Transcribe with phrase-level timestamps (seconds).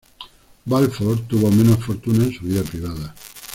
[0.65, 3.13] Balfour tuvo menos fortuna en su vida privada.